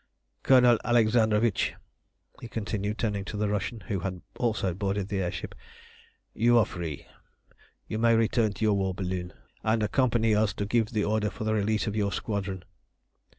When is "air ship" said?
5.21-5.53